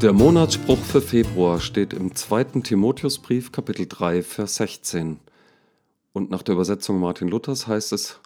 [0.00, 2.60] Der Monatsspruch für Februar steht im 2.
[2.62, 5.18] Timotheusbrief Kapitel 3 Vers 16.
[6.12, 8.20] Und nach der Übersetzung Martin Luthers heißt es,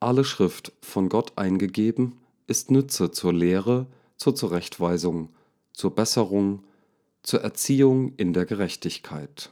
[0.00, 3.86] alle Schrift von Gott eingegeben ist Nütze zur Lehre,
[4.18, 5.30] zur Zurechtweisung,
[5.72, 6.62] zur Besserung,
[7.22, 9.50] zur Erziehung in der Gerechtigkeit.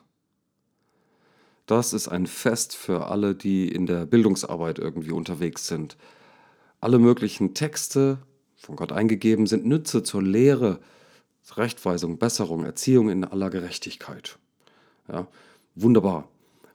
[1.64, 5.97] Das ist ein Fest für alle, die in der Bildungsarbeit irgendwie unterwegs sind.
[6.80, 8.19] Alle möglichen Texte,
[8.56, 10.80] von Gott eingegeben, sind Nütze zur Lehre,
[11.55, 14.38] Rechtweisung, Besserung, Erziehung in aller Gerechtigkeit.
[15.09, 15.27] Ja,
[15.74, 16.28] wunderbar.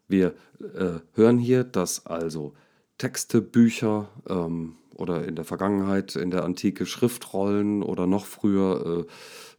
[0.08, 2.54] Wir äh, hören hier, dass also
[2.98, 9.08] Texte, Bücher ähm, oder in der Vergangenheit, in der Antike Schriftrollen oder noch früher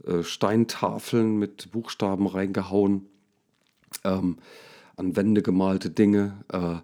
[0.07, 3.07] äh, äh, Steintafeln mit Buchstaben reingehauen,
[4.05, 4.39] ähm,
[4.97, 6.77] an Wände gemalte Dinge, äh,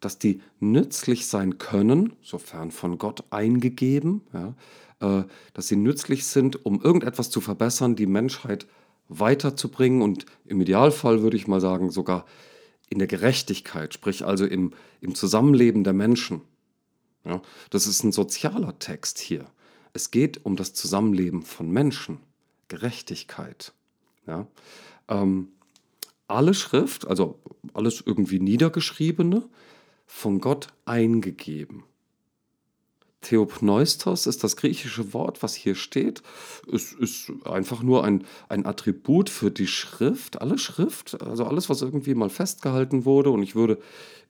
[0.00, 4.54] dass die nützlich sein können, sofern von Gott eingegeben, ja,
[5.00, 8.66] äh, dass sie nützlich sind, um irgendetwas zu verbessern, die Menschheit
[9.08, 12.26] weiterzubringen und im Idealfall würde ich mal sagen, sogar
[12.88, 16.42] in der Gerechtigkeit, sprich also im, im Zusammenleben der Menschen.
[17.24, 19.46] Ja, das ist ein sozialer Text hier.
[19.92, 22.20] Es geht um das Zusammenleben von Menschen,
[22.68, 23.72] Gerechtigkeit.
[24.26, 24.46] Ja,
[25.08, 25.48] ähm,
[26.28, 27.38] alle Schrift, also
[27.74, 29.42] alles irgendwie Niedergeschriebene,
[30.06, 31.84] von Gott eingegeben.
[33.22, 36.22] Theopneustos ist das griechische Wort, was hier steht.
[36.72, 41.82] Es ist einfach nur ein, ein Attribut für die Schrift, alle Schrift, also alles, was
[41.82, 43.30] irgendwie mal festgehalten wurde.
[43.30, 43.78] Und ich würde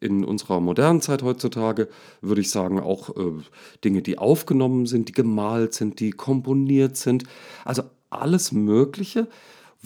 [0.00, 1.88] in unserer modernen Zeit heutzutage,
[2.22, 3.42] würde ich sagen, auch äh,
[3.84, 7.24] Dinge, die aufgenommen sind, die gemalt sind, die komponiert sind.
[7.66, 9.28] Also alles Mögliche,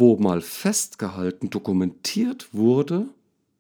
[0.01, 3.07] wo mal festgehalten, dokumentiert wurde,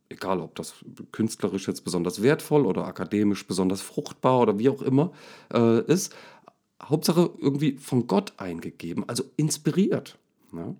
[0.08, 0.74] egal ob das
[1.12, 5.12] künstlerisch jetzt besonders wertvoll oder akademisch besonders fruchtbar oder wie auch immer
[5.52, 6.14] äh, ist,
[6.82, 10.18] Hauptsache irgendwie von Gott eingegeben, also inspiriert.
[10.52, 10.74] Ja?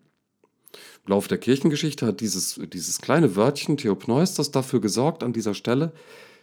[0.73, 5.93] Im Laufe der Kirchengeschichte hat dieses, dieses kleine Wörtchen Theopneustos dafür gesorgt an dieser Stelle,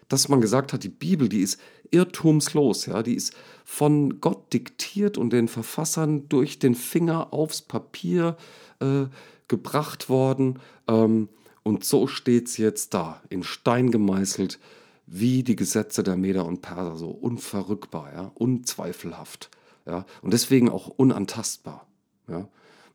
[0.08, 1.60] dass man gesagt hat, die Bibel, die ist
[1.92, 3.36] irrtumslos, ja, die ist
[3.66, 8.38] von Gott diktiert und den Verfassern durch den Finger aufs Papier
[8.80, 9.06] äh,
[9.48, 10.60] gebracht worden.
[10.88, 11.30] Ähm,
[11.64, 14.60] und so steht es jetzt da, in Stein gemeißelt,
[15.06, 19.50] wie die Gesetze der Meder und Perser, so unverrückbar, ja, unzweifelhaft.
[19.86, 21.88] Ja, und deswegen auch unantastbar.
[22.28, 22.48] Ja.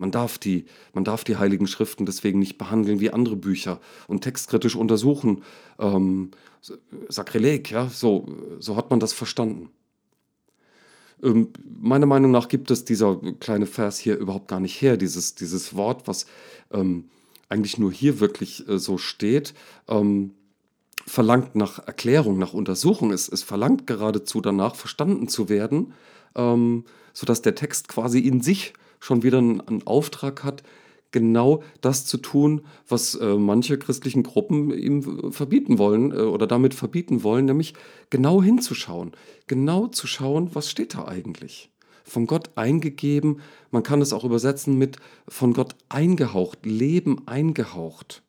[0.03, 0.65] Man darf, die,
[0.95, 5.45] man darf die Heiligen Schriften deswegen nicht behandeln wie andere Bücher und textkritisch untersuchen.
[5.79, 6.33] Ähm,
[7.09, 8.27] Sakrileg, ja, so,
[8.59, 9.71] so hat man das verstanden.
[11.23, 15.37] Ähm, meiner Meinung nach gibt es dieser kleine Vers hier überhaupt gar nicht her, dieses,
[15.37, 16.27] dieses Wort, was
[16.73, 17.05] ähm,
[17.49, 19.55] eigentlich nur hier wirklich äh, so steht,
[19.87, 20.33] ähm,
[21.07, 23.13] verlangt nach Erklärung, nach Untersuchung.
[23.13, 25.95] Es, es verlangt geradezu danach, verstanden zu werden,
[26.35, 30.63] ähm, sodass der Text quasi in sich schon wieder einen, einen Auftrag hat,
[31.11, 36.73] genau das zu tun, was äh, manche christlichen Gruppen ihm verbieten wollen äh, oder damit
[36.73, 37.75] verbieten wollen, nämlich
[38.11, 39.11] genau hinzuschauen,
[39.49, 41.69] genau zu schauen, was steht da eigentlich
[42.05, 43.41] von Gott eingegeben.
[43.71, 44.99] Man kann es auch übersetzen mit
[45.29, 48.23] von Gott eingehaucht, Leben eingehaucht.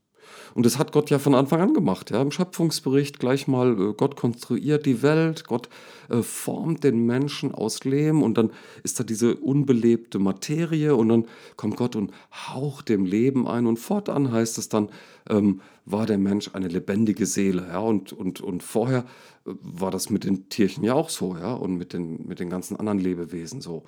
[0.54, 2.12] Und das hat Gott ja von Anfang an gemacht.
[2.12, 2.22] Ja?
[2.22, 5.70] Im Schöpfungsbericht gleich mal, äh, Gott konstruiert die Welt, Gott
[6.10, 8.52] äh, formt den Menschen aus Lehm und dann
[8.84, 13.78] ist da diese unbelebte Materie und dann kommt Gott und haucht dem Leben ein und
[13.78, 14.90] fortan heißt es dann,
[15.30, 17.68] ähm, war der Mensch eine lebendige Seele.
[17.68, 17.80] Ja?
[17.80, 19.06] Und, und, und vorher
[19.46, 21.54] äh, war das mit den Tierchen ja auch so ja?
[21.54, 23.84] und mit den, mit den ganzen anderen Lebewesen so.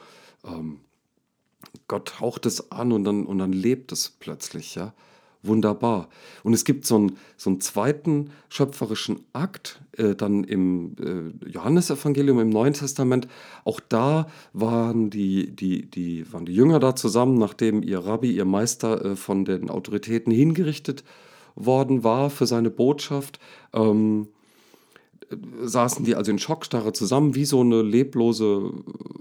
[0.46, 0.80] Ähm,
[1.88, 4.76] Gott haucht es an und dann, und dann lebt es plötzlich.
[4.76, 4.94] Ja?
[5.48, 6.10] Wunderbar.
[6.44, 12.40] Und es gibt so einen, so einen zweiten schöpferischen Akt äh, dann im äh, Johannesevangelium,
[12.40, 13.28] im Neuen Testament.
[13.64, 18.46] Auch da waren die, die, die, waren die Jünger da zusammen, nachdem ihr Rabbi, ihr
[18.46, 21.04] Meister äh, von den Autoritäten hingerichtet
[21.56, 23.40] worden war für seine Botschaft.
[23.74, 24.28] Ähm,
[25.62, 28.72] saßen die also in Schockstarre zusammen, wie so eine leblose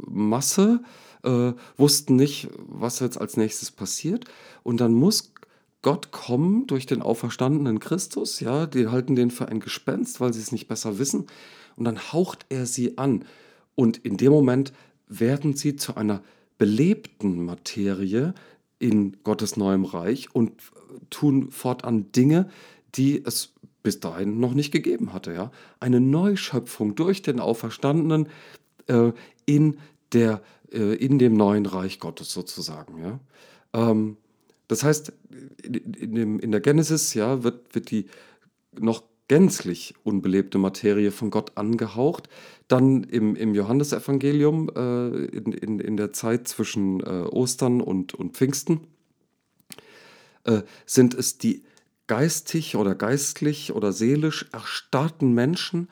[0.07, 0.81] Masse,
[1.23, 4.27] äh, wussten nicht, was jetzt als nächstes passiert.
[4.63, 5.33] Und dann muss
[5.85, 10.41] Gott kommen durch den auferstandenen Christus, ja, die halten den für ein Gespenst, weil sie
[10.41, 11.27] es nicht besser wissen,
[11.77, 13.27] und dann haucht er sie an.
[13.75, 14.73] Und in dem Moment
[15.09, 16.23] werden sie zu einer
[16.57, 18.33] belebten Materie
[18.79, 20.53] in Gottes neuem Reich und
[21.11, 22.49] tun fortan Dinge,
[22.95, 23.53] die es
[23.83, 25.35] bis dahin noch nicht gegeben hatte.
[25.35, 25.51] Ja?
[25.81, 28.29] Eine Neuschöpfung durch den Auferstandenen
[28.87, 29.13] äh,
[29.45, 29.77] in,
[30.13, 30.41] der,
[30.73, 33.03] äh, in dem neuen Reich Gottes sozusagen.
[33.03, 33.21] Ja?
[33.75, 34.17] Ähm,
[34.69, 35.13] das heißt,
[35.63, 38.07] in, dem, in der Genesis ja, wird, wird die
[38.79, 42.29] noch gänzlich unbelebte Materie von Gott angehaucht.
[42.69, 48.37] Dann im, im Johannesevangelium äh, in, in, in der Zeit zwischen äh, Ostern und, und
[48.37, 48.81] Pfingsten
[50.45, 51.65] äh, sind es die
[52.07, 55.89] geistig oder geistlich oder seelisch erstarrten Menschen,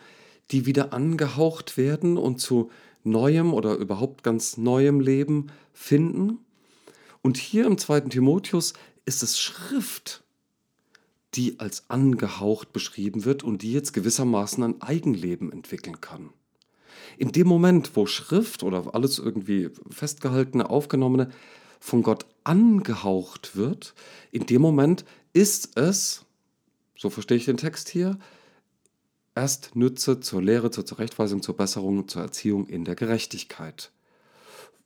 [0.51, 2.71] die wieder angehaucht werden und zu
[3.05, 6.39] neuem oder überhaupt ganz neuem Leben finden.
[7.23, 8.75] Und hier im zweiten Timotheus
[9.05, 10.23] ist es Schrift,
[11.35, 16.31] die als angehaucht beschrieben wird und die jetzt gewissermaßen ein Eigenleben entwickeln kann.
[17.17, 21.31] In dem Moment, wo Schrift oder alles irgendwie festgehaltene, aufgenommene
[21.81, 23.95] von Gott angehaucht wird,
[24.31, 26.25] in dem Moment ist es,
[26.97, 28.19] so verstehe ich den Text hier,
[29.35, 33.91] erst Nütze zur Lehre, zur Zurechtweisung, zur Besserung, zur Erziehung in der Gerechtigkeit.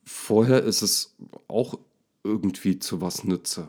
[0.05, 1.17] Vorher ist es
[1.49, 1.79] auch
[2.26, 3.69] irgendwie zu was Nütze.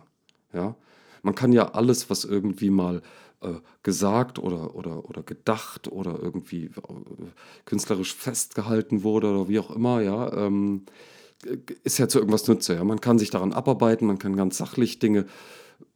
[0.53, 0.75] Ja?
[1.23, 3.01] Man kann ja alles, was irgendwie mal
[3.41, 6.71] äh, gesagt oder, oder, oder gedacht oder irgendwie äh,
[7.65, 10.85] künstlerisch festgehalten wurde oder wie auch immer, ja, ähm,
[11.83, 12.75] ist ja zu irgendwas Nütze.
[12.75, 12.83] Ja?
[12.83, 15.25] Man kann sich daran abarbeiten, man kann ganz sachlich Dinge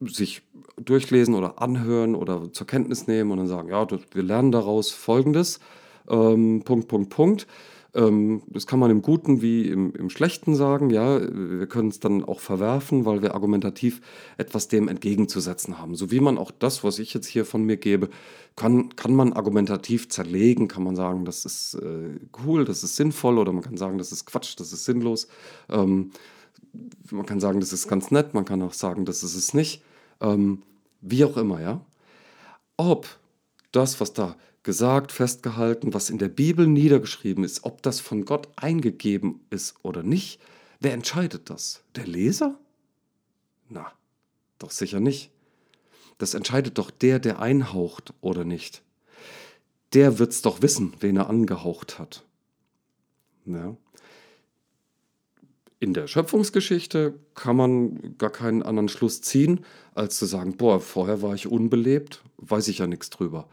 [0.00, 0.42] sich
[0.76, 5.60] durchlesen oder anhören oder zur Kenntnis nehmen und dann sagen, ja, wir lernen daraus Folgendes,
[6.08, 7.46] ähm, Punkt, Punkt, Punkt.
[7.94, 11.20] Ähm, das kann man im Guten wie im, im Schlechten sagen, ja.
[11.20, 14.00] Wir können es dann auch verwerfen, weil wir argumentativ
[14.38, 15.94] etwas dem entgegenzusetzen haben.
[15.94, 18.08] So wie man auch das, was ich jetzt hier von mir gebe,
[18.56, 23.38] kann, kann man argumentativ zerlegen, kann man sagen, das ist äh, cool, das ist sinnvoll
[23.38, 25.28] oder man kann sagen, das ist Quatsch, das ist sinnlos.
[25.68, 26.12] Ähm,
[27.10, 29.82] man kann sagen, das ist ganz nett, man kann auch sagen, das ist es nicht.
[30.20, 30.62] Ähm,
[31.00, 31.80] wie auch immer, ja.
[32.76, 33.06] Ob
[33.72, 38.48] das, was da gesagt, festgehalten, was in der Bibel niedergeschrieben ist, ob das von Gott
[38.56, 40.40] eingegeben ist oder nicht,
[40.80, 41.82] wer entscheidet das?
[41.96, 42.58] Der Leser?
[43.68, 43.92] Na,
[44.58, 45.30] doch sicher nicht.
[46.18, 48.82] Das entscheidet doch der, der einhaucht oder nicht.
[49.92, 52.24] Der wird's doch wissen, wen er angehaucht hat.
[53.44, 53.76] Ja.
[55.80, 59.64] In der Schöpfungsgeschichte kann man gar keinen anderen Schluss ziehen,
[59.94, 63.48] als zu sagen, boah, vorher war ich unbelebt, weiß ich ja nichts drüber.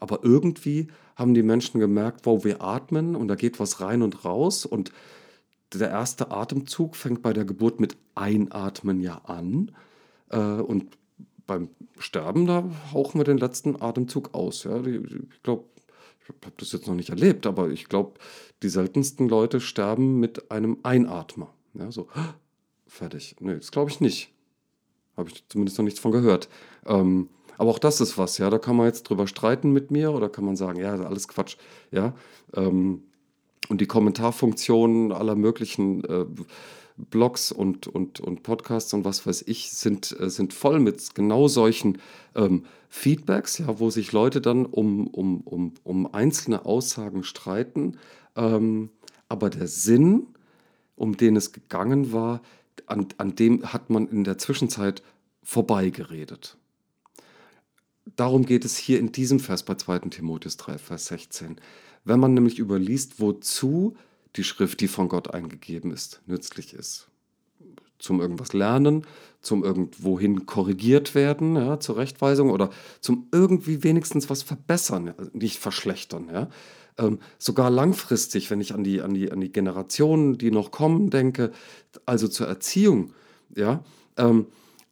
[0.00, 4.24] Aber irgendwie haben die Menschen gemerkt, wow, wir atmen und da geht was rein und
[4.24, 4.64] raus.
[4.66, 4.92] Und
[5.74, 9.72] der erste Atemzug fängt bei der Geburt mit Einatmen ja an.
[10.30, 10.96] Äh, und
[11.46, 14.64] beim Sterben, da hauchen wir den letzten Atemzug aus.
[14.64, 14.80] Ja.
[14.84, 15.64] Ich glaube,
[16.22, 18.20] ich habe das jetzt noch nicht erlebt, aber ich glaube,
[18.62, 21.52] die seltensten Leute sterben mit einem Einatmer.
[21.74, 22.08] Ja, so,
[22.86, 23.36] fertig.
[23.40, 24.32] Nee, das glaube ich nicht.
[25.16, 26.48] Habe ich zumindest noch nichts von gehört.
[26.86, 27.28] Ähm,
[27.58, 28.48] aber auch das ist was, ja.
[28.48, 31.56] Da kann man jetzt drüber streiten mit mir oder kann man sagen, ja, alles Quatsch,
[31.90, 32.14] ja.
[32.54, 33.02] Ähm,
[33.68, 36.24] und die Kommentarfunktionen aller möglichen äh,
[36.96, 41.48] Blogs und, und, und Podcasts und was weiß ich sind, äh, sind voll mit genau
[41.48, 41.98] solchen
[42.34, 47.98] ähm, Feedbacks, ja, wo sich Leute dann um, um, um, um einzelne Aussagen streiten.
[48.36, 48.90] Ähm,
[49.28, 50.28] aber der Sinn,
[50.96, 52.40] um den es gegangen war,
[52.86, 55.02] an, an dem hat man in der Zwischenzeit
[55.42, 56.56] vorbeigeredet.
[58.16, 60.10] Darum geht es hier in diesem Vers bei 2.
[60.10, 61.56] Timotheus 3, Vers 16.
[62.04, 63.96] Wenn man nämlich überliest, wozu
[64.36, 67.08] die Schrift, die von Gott eingegeben ist, nützlich ist.
[67.98, 69.04] Zum irgendwas lernen,
[69.40, 76.28] zum irgendwohin korrigiert werden, ja, zur Rechtweisung oder zum irgendwie wenigstens was verbessern, nicht verschlechtern.
[76.32, 76.48] Ja.
[76.96, 81.10] Ähm, sogar langfristig, wenn ich an die, an, die, an die Generationen, die noch kommen,
[81.10, 81.50] denke,
[82.06, 83.12] also zur Erziehung,
[83.54, 83.82] ja,
[84.16, 84.46] ähm,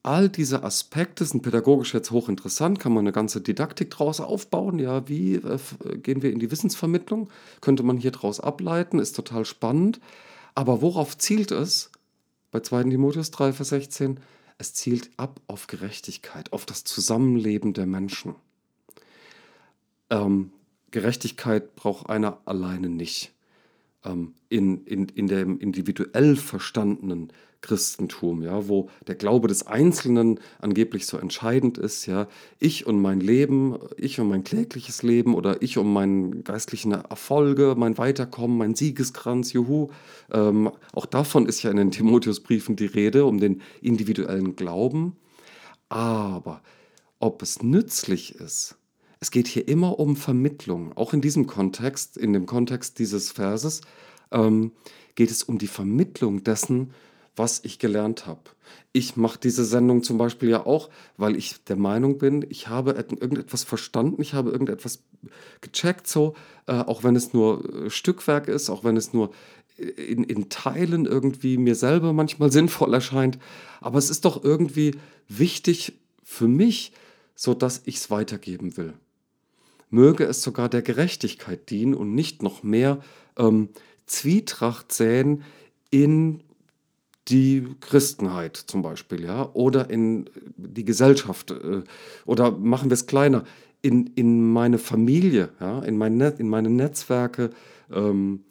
[0.07, 4.79] all diese Aspekte sind pädagogisch jetzt hochinteressant, kann man eine ganze Didaktik daraus aufbauen.
[4.79, 5.59] Ja, wie äh,
[5.97, 7.29] gehen wir in die Wissensvermittlung?
[7.61, 10.01] Könnte man hier daraus ableiten, ist total spannend.
[10.55, 11.91] Aber worauf zielt es?
[12.53, 12.85] Bei 2.
[12.85, 14.21] Timotheus 3, Vers 16,
[14.59, 18.37] es zielt ab auf Gerechtigkeit, auf das Zusammenleben der Menschen.
[20.09, 20.53] Ähm,
[20.93, 23.33] Gerechtigkeit braucht einer alleine nicht.
[24.05, 27.33] Ähm, in, in, in dem individuell verstandenen
[27.67, 32.29] Christentum, ja, wo der Glaube des Einzelnen angeblich so entscheidend ist, ja,
[32.61, 37.75] ich und mein Leben, ich und mein klägliches Leben oder ich um meinen geistlichen Erfolge,
[37.77, 39.89] mein Weiterkommen, mein Siegeskranz, juhu.
[40.33, 45.17] Ähm, auch davon ist ja in den Timotheusbriefen die Rede, um den individuellen Glauben.
[45.89, 46.63] Aber
[47.19, 48.77] ob es nützlich ist,
[49.19, 53.81] es geht hier immer um Vermittlung, auch in diesem Kontext, in dem Kontext dieses Verses,
[54.31, 54.71] ähm,
[55.17, 56.93] geht es um die Vermittlung dessen,
[57.37, 58.41] was ich gelernt habe.
[58.93, 62.93] Ich mache diese Sendung zum Beispiel ja auch, weil ich der Meinung bin, ich habe
[62.93, 65.03] irgendetwas verstanden, ich habe irgendetwas
[65.61, 66.35] gecheckt, so,
[66.67, 69.31] äh, auch wenn es nur äh, Stückwerk ist, auch wenn es nur
[69.77, 73.39] in, in Teilen irgendwie mir selber manchmal sinnvoll erscheint.
[73.81, 74.97] Aber es ist doch irgendwie
[75.29, 75.93] wichtig
[76.25, 76.93] für mich,
[77.35, 78.95] so dass ich es weitergeben will.
[79.91, 83.01] möge es sogar der Gerechtigkeit dienen und nicht noch mehr
[83.37, 83.69] ähm,
[84.07, 85.45] Zwietracht säen
[85.91, 86.43] in
[87.29, 91.83] die Christenheit zum Beispiel, ja, oder in die Gesellschaft, äh,
[92.25, 93.45] oder machen wir es kleiner,
[93.83, 97.51] in, in meine Familie, ja, in, mein Net, in meine Netzwerke,
[97.93, 98.45] ähm,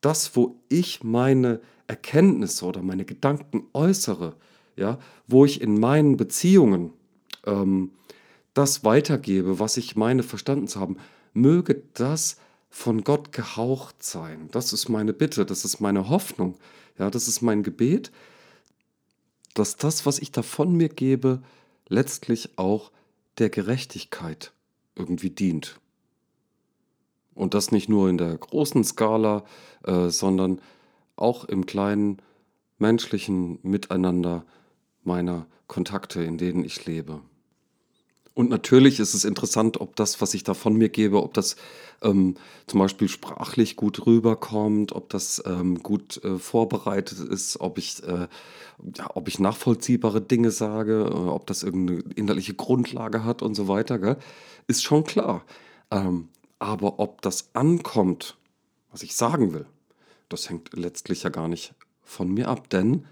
[0.00, 4.34] das, wo ich meine Erkenntnisse oder meine Gedanken äußere,
[4.76, 6.92] ja, wo ich in meinen Beziehungen
[7.44, 7.90] ähm,
[8.54, 10.96] das weitergebe, was ich meine verstanden zu haben,
[11.32, 14.48] möge das von Gott gehaucht sein.
[14.52, 16.56] Das ist meine Bitte, das ist meine Hoffnung,
[16.98, 18.10] ja, das ist mein Gebet,
[19.54, 21.42] dass das, was ich da von mir gebe,
[21.88, 22.90] letztlich auch
[23.38, 24.52] der Gerechtigkeit
[24.94, 25.80] irgendwie dient.
[27.34, 29.44] Und das nicht nur in der großen Skala,
[29.84, 30.60] äh, sondern
[31.16, 32.20] auch im kleinen
[32.78, 34.44] menschlichen Miteinander
[35.04, 37.20] meiner Kontakte, in denen ich lebe.
[38.36, 41.56] Und natürlich ist es interessant, ob das, was ich da von mir gebe, ob das
[42.02, 42.34] ähm,
[42.66, 48.28] zum Beispiel sprachlich gut rüberkommt, ob das ähm, gut äh, vorbereitet ist, ob ich, äh,
[48.94, 53.68] ja, ob ich nachvollziehbare Dinge sage, äh, ob das irgendeine innerliche Grundlage hat und so
[53.68, 54.18] weiter, gell?
[54.66, 55.42] ist schon klar.
[55.90, 56.28] Ähm,
[56.58, 58.36] aber ob das ankommt,
[58.92, 59.64] was ich sagen will,
[60.28, 63.06] das hängt letztlich ja gar nicht von mir ab, denn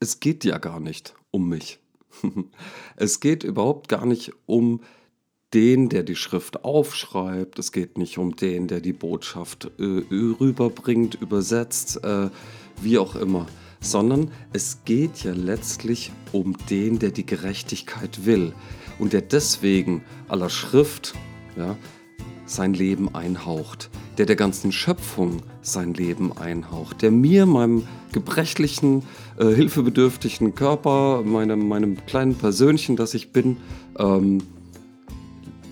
[0.00, 1.81] es geht ja gar nicht um mich.
[2.96, 4.80] es geht überhaupt gar nicht um
[5.54, 7.58] den, der die Schrift aufschreibt.
[7.58, 9.82] Es geht nicht um den, der die Botschaft äh,
[10.40, 12.30] rüberbringt, übersetzt, äh,
[12.80, 13.46] wie auch immer.
[13.80, 18.54] Sondern es geht ja letztlich um den, der die Gerechtigkeit will
[18.98, 21.14] und der deswegen aller Schrift
[21.56, 21.76] ja,
[22.46, 23.90] sein Leben einhaucht,
[24.22, 29.02] der der ganzen Schöpfung sein Leben einhaucht, der mir, meinem gebrechlichen,
[29.36, 33.56] äh, hilfebedürftigen Körper, meinem, meinem kleinen Persönchen, das ich bin,
[33.98, 34.38] ähm,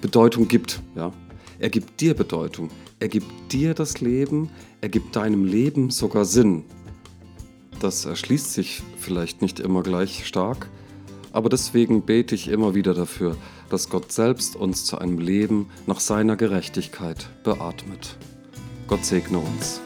[0.00, 0.82] Bedeutung gibt.
[0.96, 1.12] Ja?
[1.60, 6.64] Er gibt dir Bedeutung, er gibt dir das Leben, er gibt deinem Leben sogar Sinn.
[7.78, 10.68] Das erschließt sich vielleicht nicht immer gleich stark,
[11.30, 13.36] aber deswegen bete ich immer wieder dafür,
[13.68, 18.16] dass Gott selbst uns zu einem Leben nach seiner Gerechtigkeit beatmet.
[18.90, 19.80] Gott segne uns.